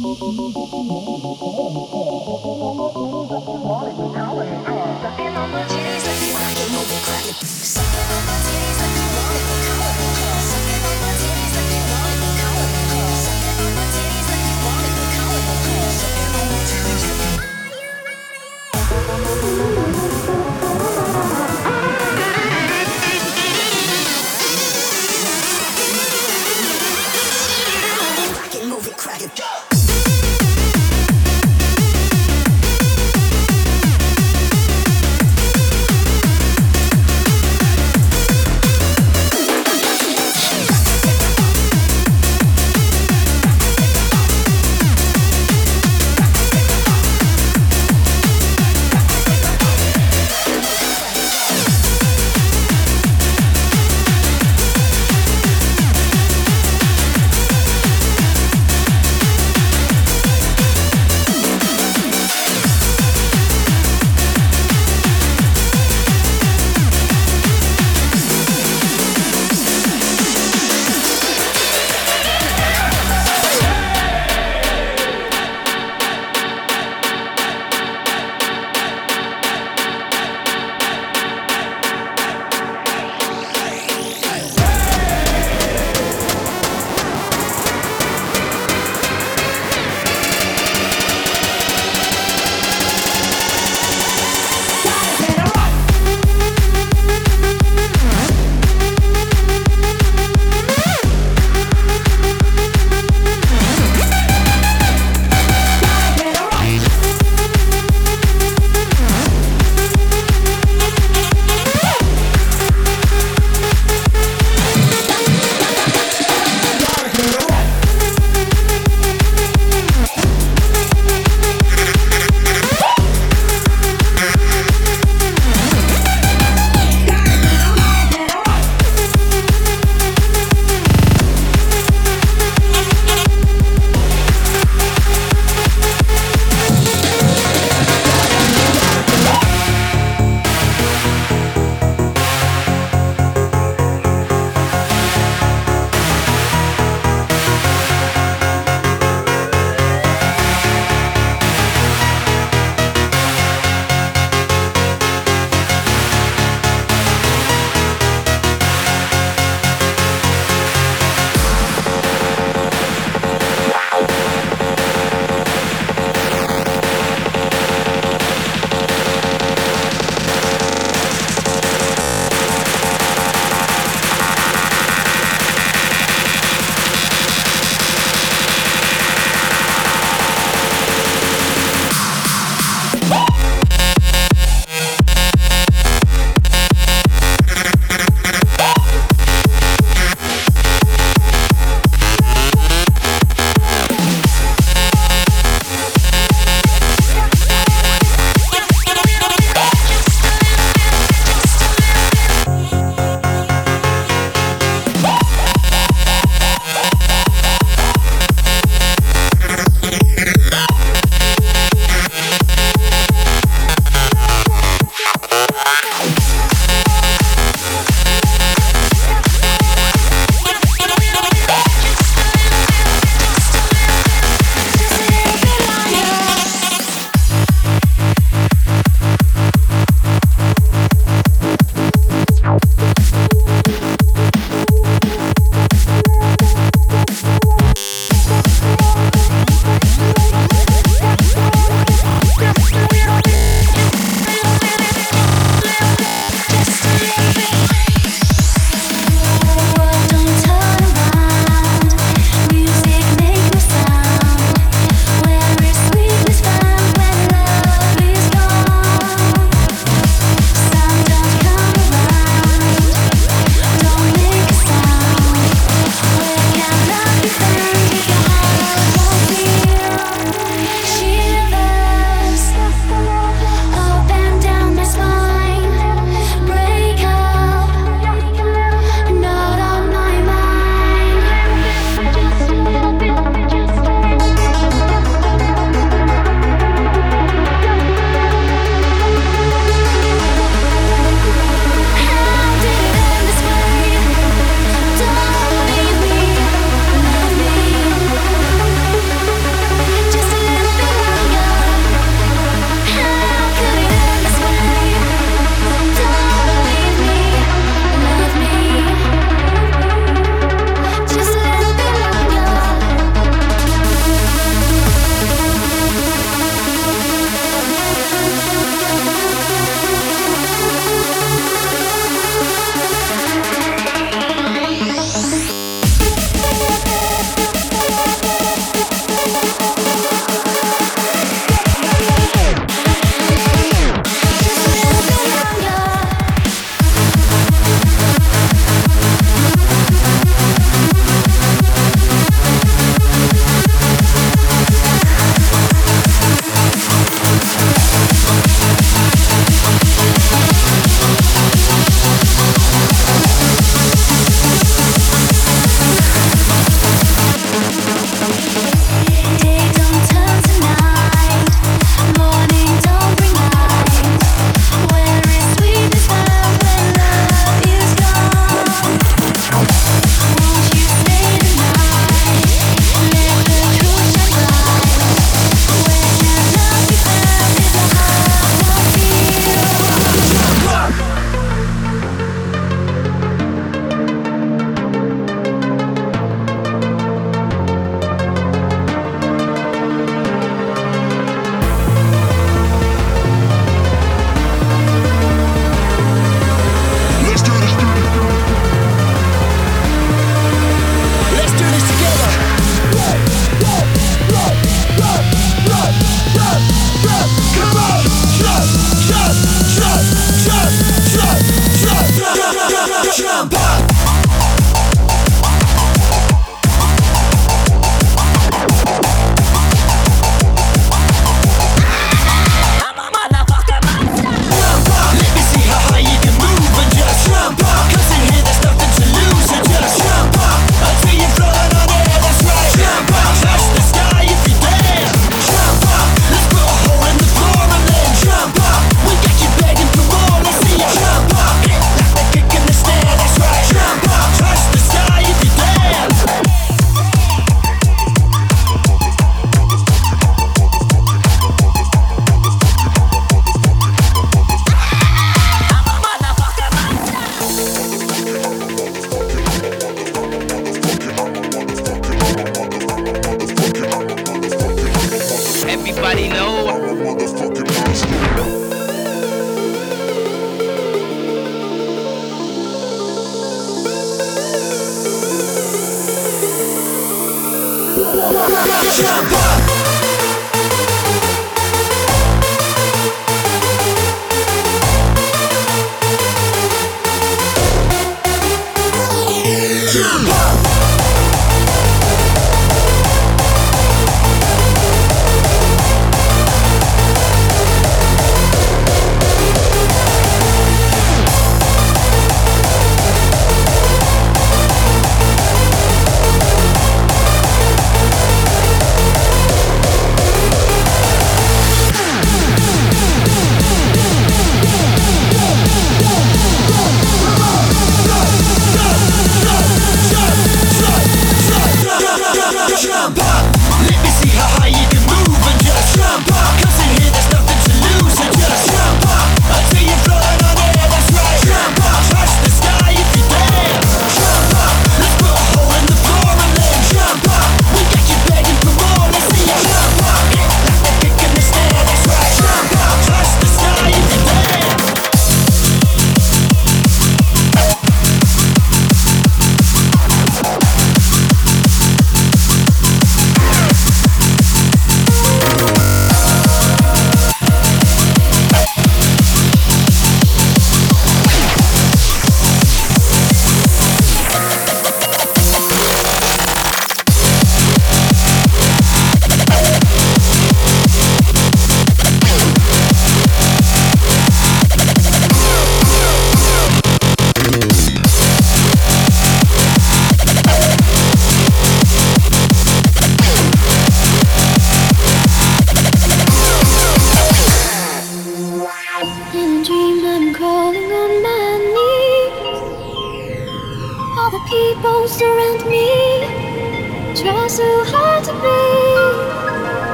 [0.00, 0.22] Thank
[5.62, 5.67] you.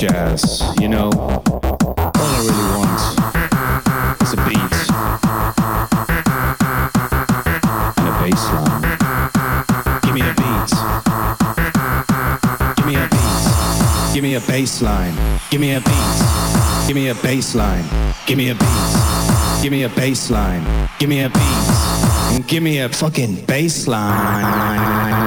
[0.00, 0.62] Jazz.
[0.80, 3.00] You know, all I really want
[4.22, 4.76] is a beat
[7.98, 8.82] and a bass line.
[10.00, 10.72] Give me a beat.
[12.76, 14.14] Give me a beat.
[14.14, 15.14] Give me a bass line.
[15.50, 16.16] Give me a beat.
[16.86, 17.84] Give me a bass line.
[18.26, 19.62] Give me a beat.
[19.62, 20.64] Give me a bass line.
[20.98, 21.68] Give me a beat.
[22.32, 25.20] And give me a fucking bass line.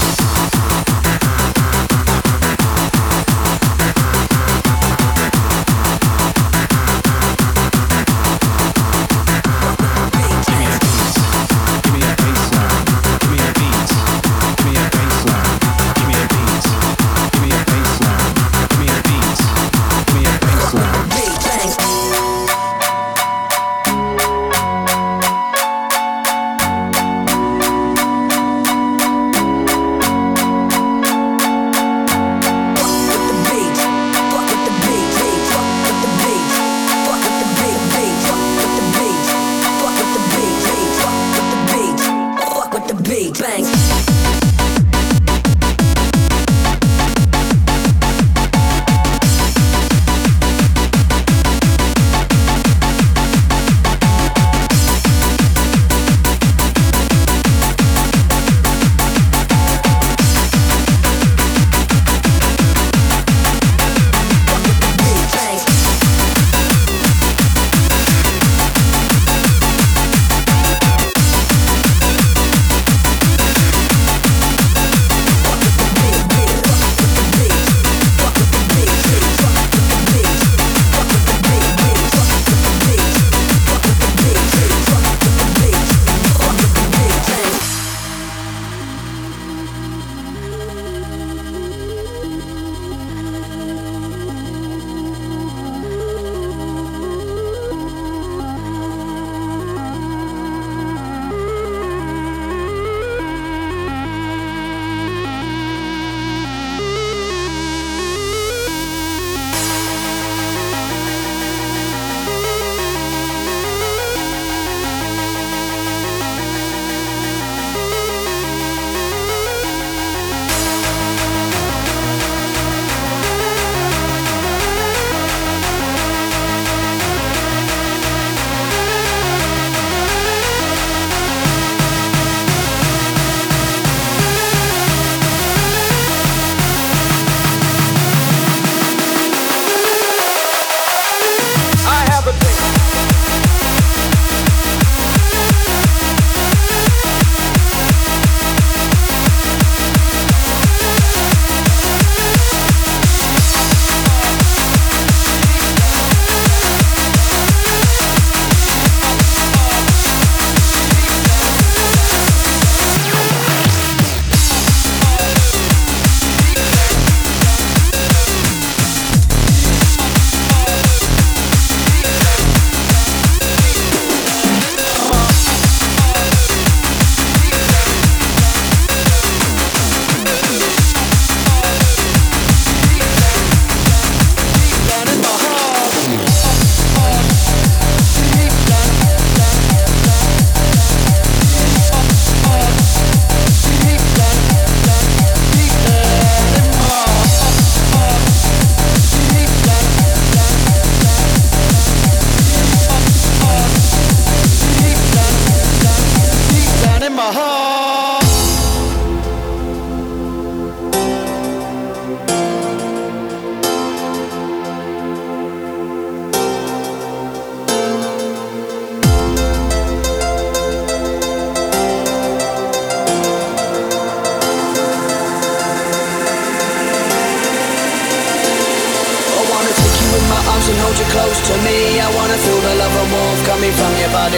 [0.00, 0.39] house.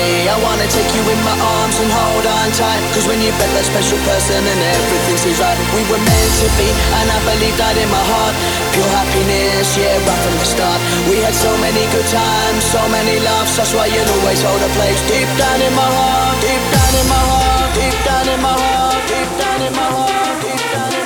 [0.02, 2.82] I wanna take you in my arms and hold on tight.
[2.94, 6.48] Cause when you met that special person and everything seems right, we were meant to
[6.58, 8.34] be, and I believe that in my heart.
[8.74, 10.80] Pure happiness, yeah, right from the start.
[11.06, 13.54] We had so many good times, so many laughs.
[13.54, 17.06] That's why you'll always hold a place deep down in my heart, deep down in
[17.06, 20.94] my heart, deep down in my heart, deep down in my heart, deep down in
[20.98, 21.01] my heart.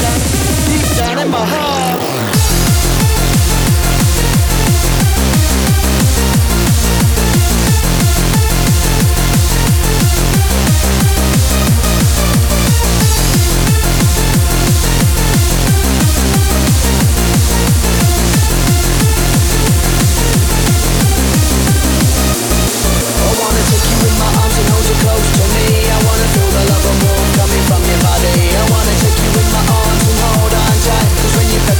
[0.00, 2.57] Down in my heart.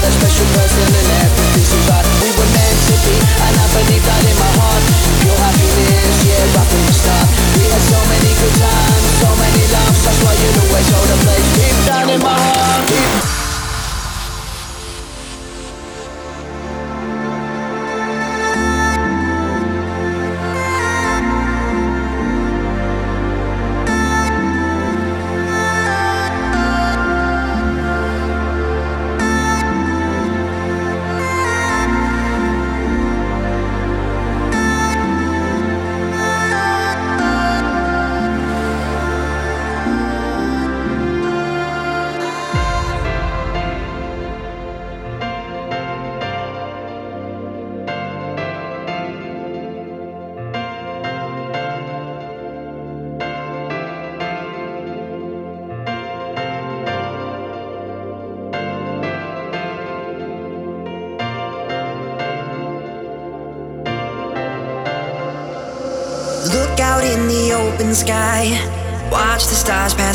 [0.03, 4.23] That special person and everything seems right, we were meant to be, I believe that
[4.27, 4.83] in my heart.
[5.23, 7.27] Pure happiness, yeah, right from the start.
[7.59, 10.01] We had so many good times, so many laughs.
[10.07, 13.38] That's why you'd always hold a place deep down in my heart.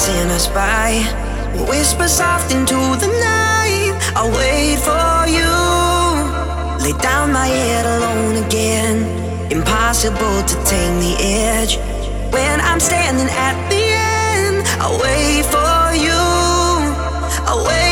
[0.03, 0.91] Passing us by.
[1.69, 3.93] Whisper soft into the night.
[4.15, 5.53] I'll wait for you.
[6.83, 8.97] Lay down my head alone again.
[9.51, 11.77] Impossible to tame the edge.
[12.33, 13.83] When I'm standing at the
[14.35, 16.23] end, I'll wait for you.
[17.47, 17.82] I'll wait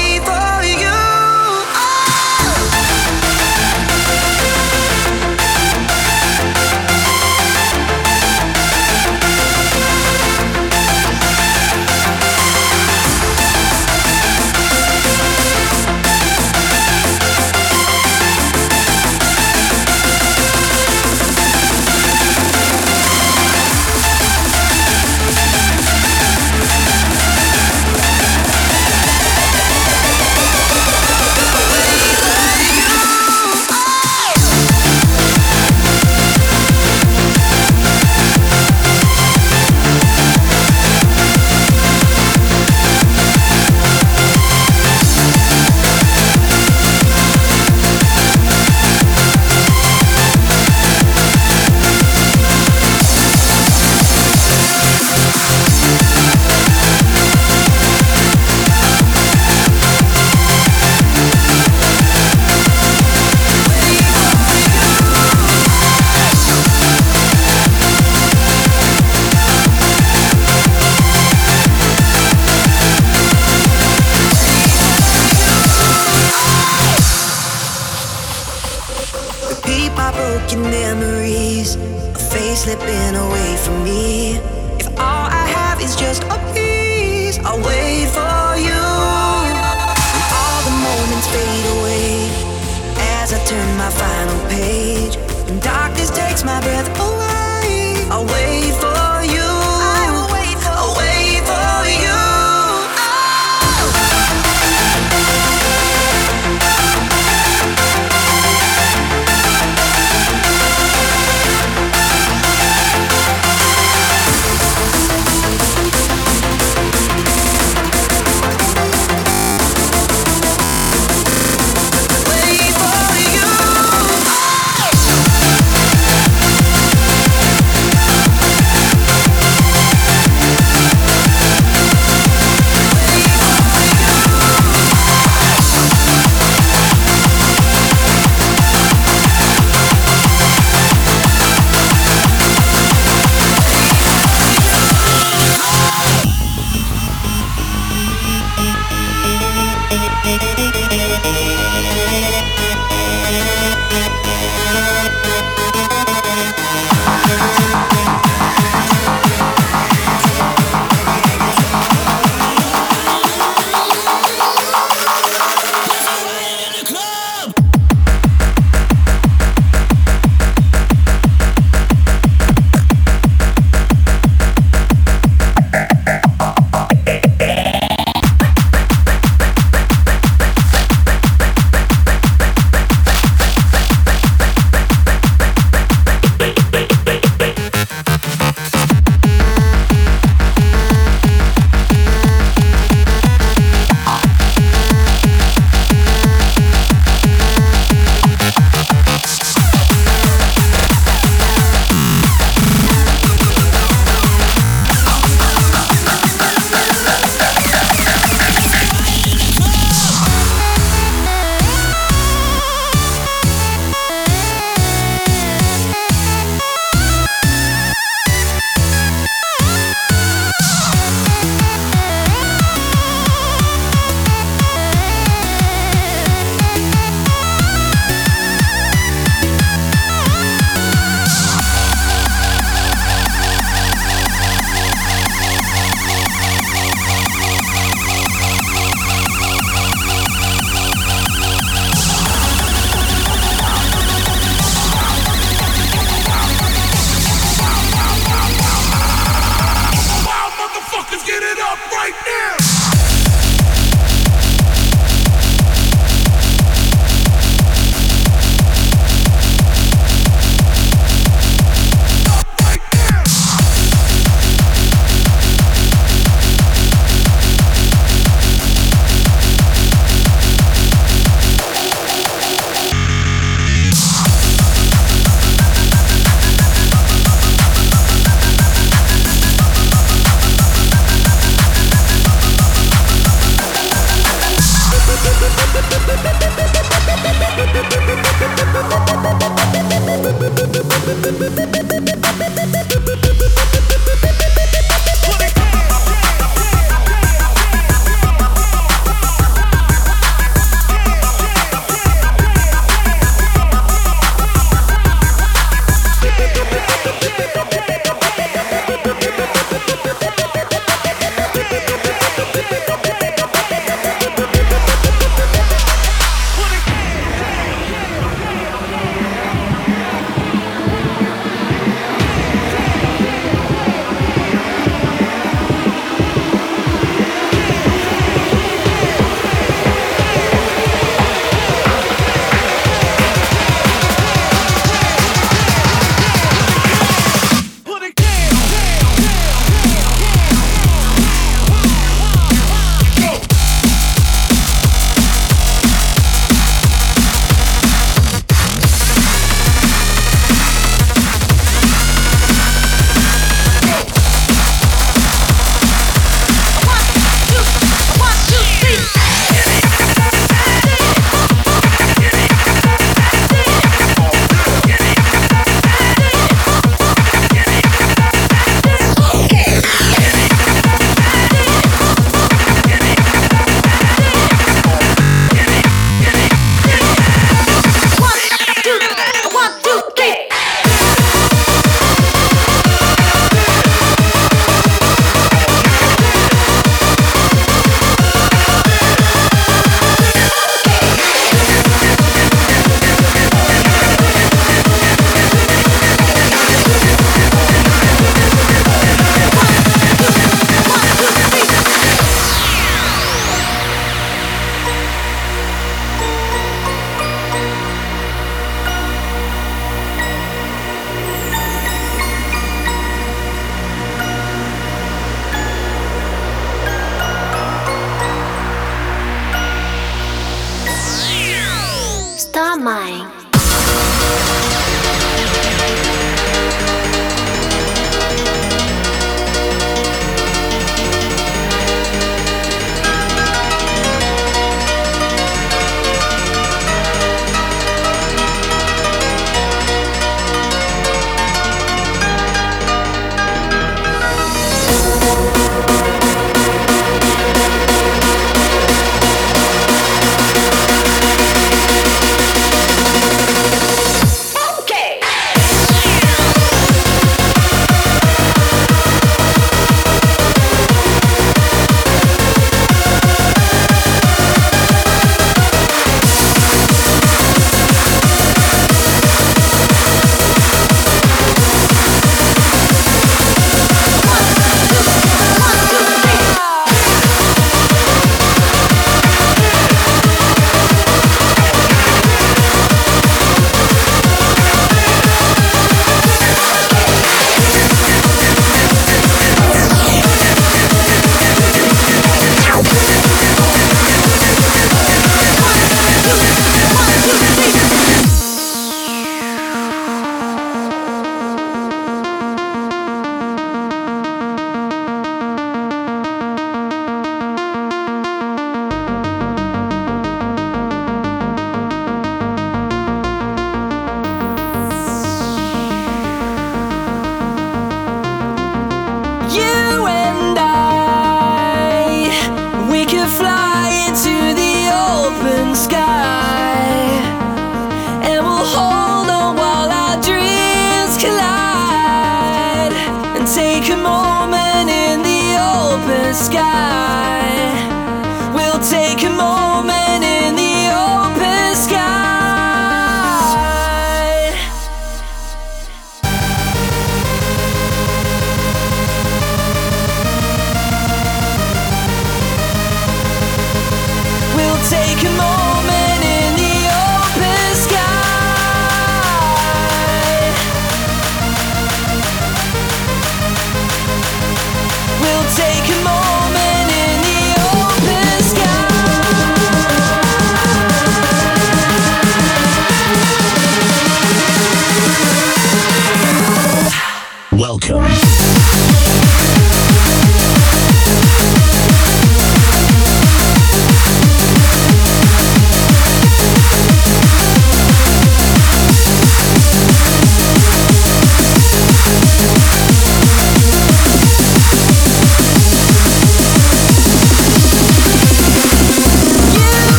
[577.62, 578.41] Welcome.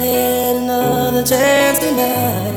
[0.00, 2.49] Had another chance tonight,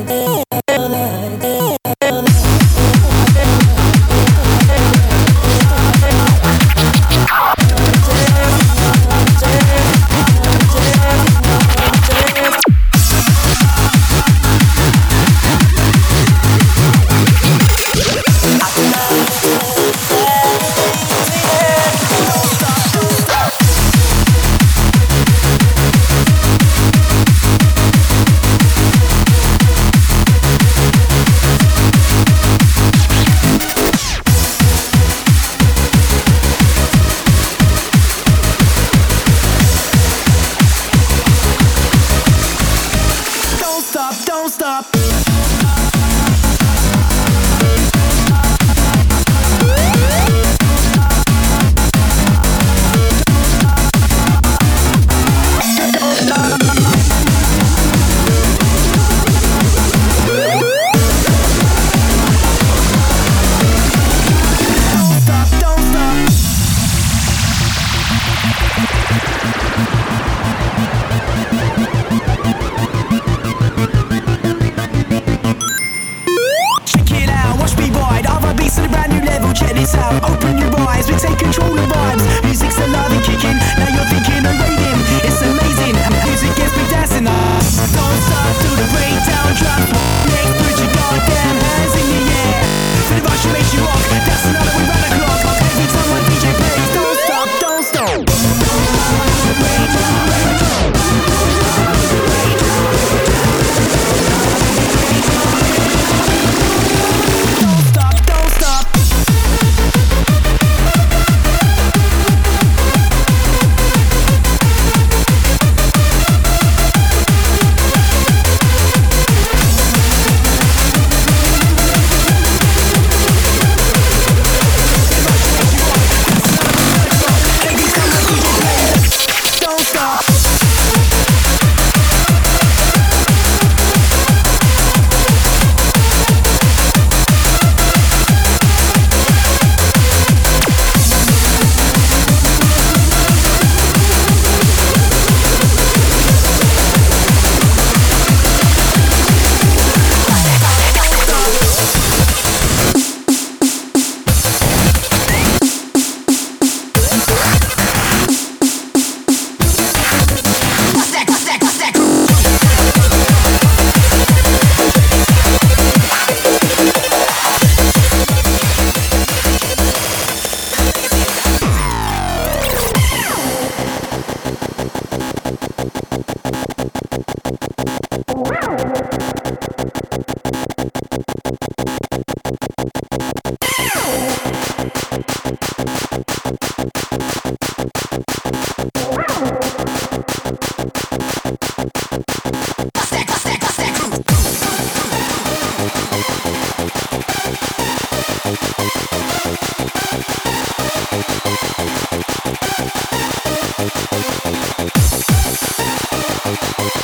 [206.54, 207.03] Bye.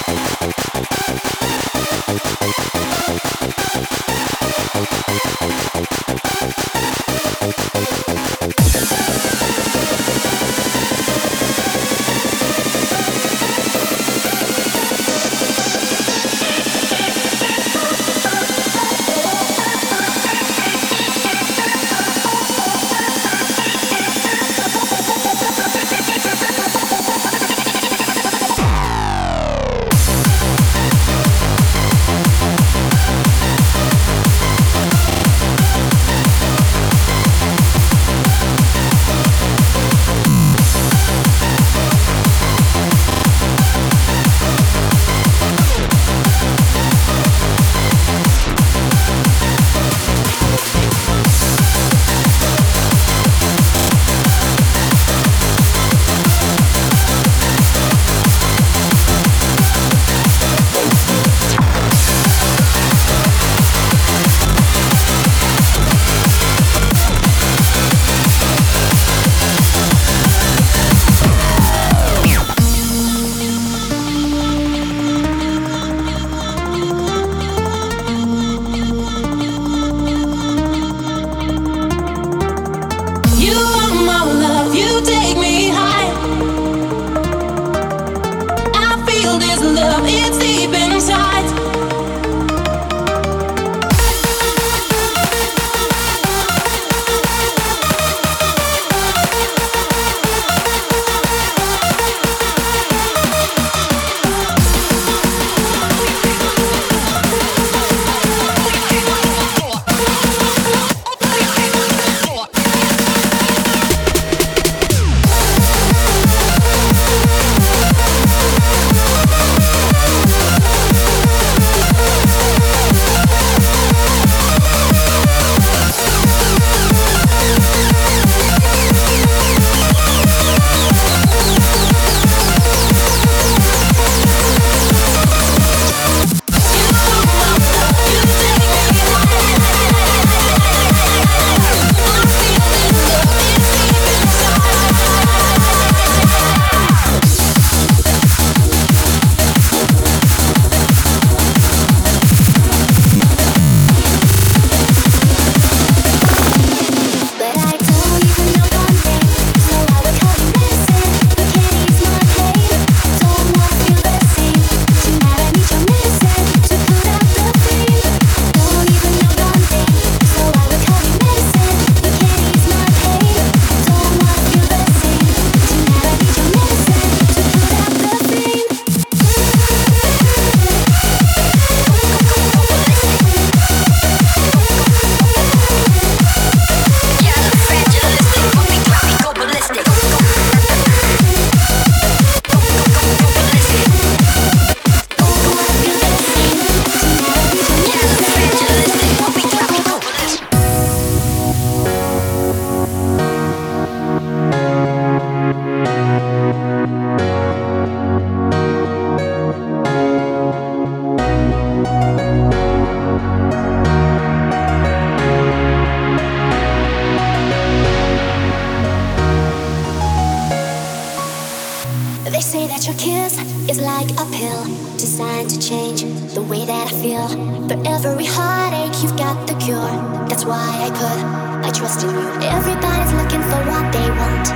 [228.05, 229.94] every heartache, you've got the cure.
[230.28, 231.18] That's why I put
[231.62, 232.28] my trust in you.
[232.48, 234.46] Everybody's looking for what they want,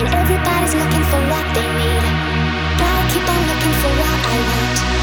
[0.00, 2.04] and everybody's looking for what they need.
[2.78, 4.95] But I'll keep on looking for what I want.